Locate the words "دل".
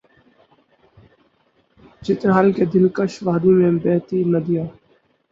2.73-2.85